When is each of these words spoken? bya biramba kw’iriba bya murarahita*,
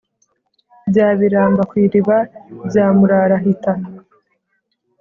bya 0.89 1.07
biramba 1.19 1.61
kw’iriba 1.69 2.17
bya 2.67 2.85
murarahita*, 2.97 3.71